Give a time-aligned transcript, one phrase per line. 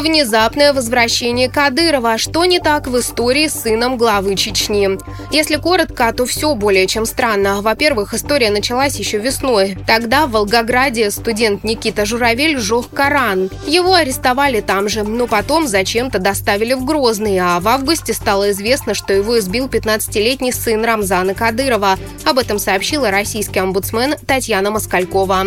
[0.00, 2.18] Внезапное возвращение Кадырова.
[2.18, 4.98] Что не так в истории с сыном главы Чечни?
[5.30, 7.62] Если коротко, то все более чем странно.
[7.62, 9.78] Во-первых, история началась еще весной.
[9.86, 13.50] Тогда в Волгограде студент Никита Журавель сжег Коран.
[13.68, 18.94] Его арестовали там же, но потом зачем-то доставили в Грозный, а в августе стало известно,
[18.94, 21.98] что его избил 15-летний сын Рамзана Кадырова.
[22.24, 25.46] Об этом сообщила российский омбудсмен Татьяна Москалькова.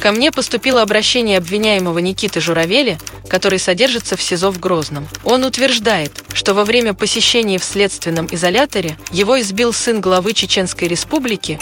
[0.00, 2.98] Ко мне поступило обращение обвиняемого Никиты Журавели,
[3.28, 5.08] который содержится в СИЗО в Грозном.
[5.24, 11.58] Он утверждает, что во время посещения в следственном изоляторе его избил сын главы Чеченской Республики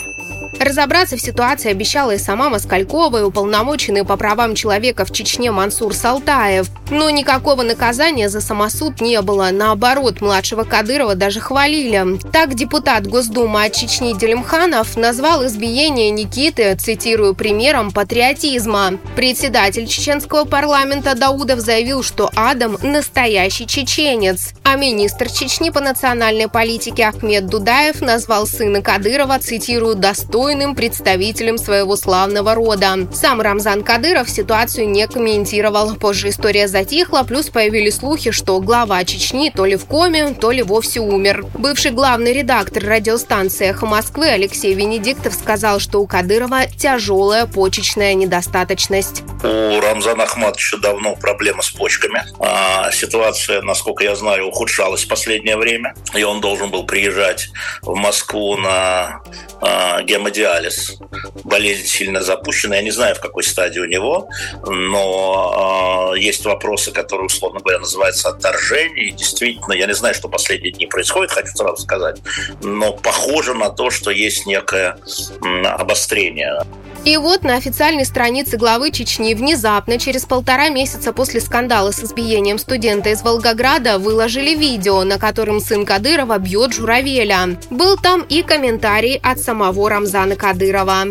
[0.59, 5.95] Разобраться в ситуации обещала и сама Москалькова, и уполномоченный по правам человека в Чечне Мансур
[5.95, 6.69] Салтаев.
[6.91, 9.51] Но никакого наказания за самосуд не было.
[9.53, 12.19] Наоборот, младшего Кадырова даже хвалили.
[12.33, 18.99] Так депутат Госдумы от Чечни Делимханов назвал избиение Никиты, цитирую, примером патриотизма.
[19.15, 24.53] Председатель чеченского парламента Даудов заявил, что Адам– настоящий чеченец.
[24.65, 31.59] А министр Чечни по национальной политике Ахмед Дудаев назвал сына Кадырова, цитирую, достойным достойным представителем
[31.59, 33.09] своего славного рода.
[33.13, 35.97] Сам Рамзан Кадыров ситуацию не комментировал.
[35.97, 40.63] Позже история затихла, плюс появились слухи, что глава Чечни то ли в коме, то ли
[40.63, 41.47] вовсе умер.
[41.55, 49.25] Бывший главный редактор радиостанции «Эхо Москвы» Алексей Венедиктов сказал, что у Кадырова тяжелая почечная недостаточность.
[49.43, 52.23] У Рамзана Ахматовича давно проблемы с почками.
[52.39, 55.95] А ситуация, насколько я знаю, ухудшалась в последнее время.
[56.15, 57.49] И он должен был приезжать
[57.83, 59.23] в Москву на
[59.61, 60.99] а, гемодиализ диализ.
[61.45, 62.77] Болезнь сильно запущена.
[62.77, 64.29] Я не знаю, в какой стадии у него,
[64.67, 69.07] но э, есть вопросы, которые, условно говоря, называются отторжение.
[69.07, 72.21] И действительно, я не знаю, что последние дни происходит, хочу сразу сказать,
[72.63, 74.99] но похоже на то, что есть некое
[75.43, 76.61] э, обострение.
[77.07, 82.59] И вот на официальной странице главы Чечни внезапно, через полтора месяца после скандала с избиением
[82.59, 87.61] студента из Волгограда, выложили видео, на котором сын Кадырова бьет Журавеля.
[87.71, 91.05] Был там и комментарий от самого Рамзана Кадырова.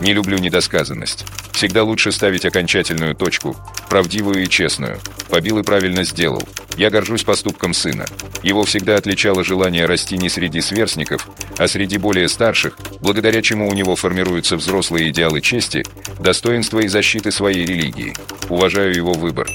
[0.00, 1.24] Не люблю недосказанность.
[1.52, 3.56] Всегда лучше ставить окончательную точку,
[3.88, 5.00] правдивую и честную.
[5.30, 6.42] Побил и правильно сделал.
[6.76, 8.04] Я горжусь поступком сына.
[8.42, 11.26] Его всегда отличало желание расти не среди сверстников,
[11.56, 15.84] а среди более старших, благодаря чему у него формируются взрослые идеалы чести,
[16.20, 18.14] достоинства и защиты своей религии.
[18.50, 19.48] Уважаю его выбор.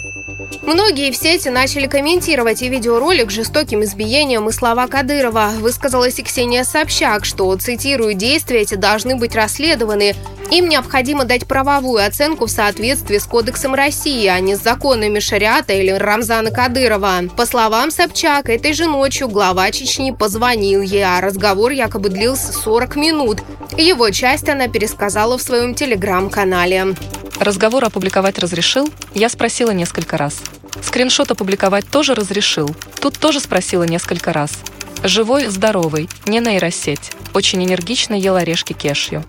[0.61, 5.51] Многие в сети начали комментировать и видеоролик с жестоким избиением и слова Кадырова.
[5.59, 10.15] Высказалась и Ксения Собчак, что, цитирую, действия эти должны быть расследованы.
[10.51, 15.71] Им необходимо дать правовую оценку в соответствии с Кодексом России, а не с законами Шариата
[15.71, 17.21] или Рамзана Кадырова.
[17.37, 22.97] По словам Собчак, этой же ночью глава Чечни позвонил ей, а разговор якобы длился 40
[22.97, 23.39] минут.
[23.77, 26.95] Его часть она пересказала в своем телеграм-канале.
[27.39, 28.91] Разговор опубликовать разрешил?
[29.13, 30.41] Я спросила несколько раз.
[30.83, 32.69] Скриншот опубликовать тоже разрешил?
[32.99, 34.51] Тут тоже спросила несколько раз.
[35.01, 37.11] Живой, здоровый, не нейросеть.
[37.33, 39.23] Очень энергично ел орешки кешью.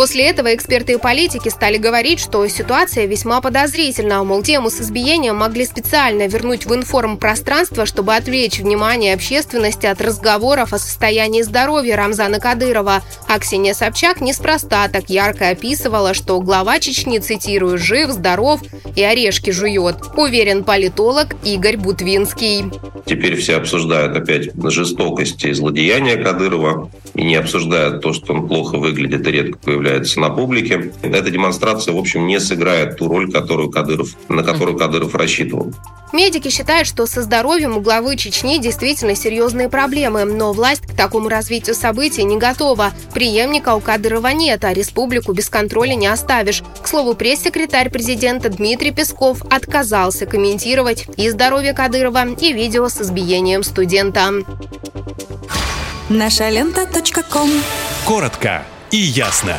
[0.00, 5.36] После этого эксперты и политики стали говорить, что ситуация весьма подозрительна, мол, тему с избиением
[5.36, 12.40] могли специально вернуть в информпространство, чтобы отвлечь внимание общественности от разговоров о состоянии здоровья Рамзана
[12.40, 13.02] Кадырова.
[13.28, 18.62] А Ксения Собчак неспроста так ярко описывала, что глава Чечни, цитирую, «жив, здоров
[18.96, 22.64] и орешки жует», уверен политолог Игорь Бутвинский.
[23.04, 28.78] Теперь все обсуждают опять жестокости и злодеяния Кадырова и не обсуждают то, что он плохо
[28.78, 29.58] выглядит и редко
[29.90, 30.92] появляется на публике.
[31.02, 35.72] Эта демонстрация, в общем, не сыграет ту роль, которую Кадыров, на которую Кадыров рассчитывал.
[36.12, 41.28] Медики считают, что со здоровьем у главы Чечни действительно серьезные проблемы, но власть к такому
[41.28, 42.92] развитию событий не готова.
[43.14, 46.62] Преемника у Кадырова нет, а республику без контроля не оставишь.
[46.82, 53.62] К слову, пресс-секретарь президента Дмитрий Песков отказался комментировать и здоровье Кадырова, и видео с избиением
[53.62, 54.32] студента.
[56.08, 56.88] Наша лента.
[58.04, 59.56] Коротко и ясно.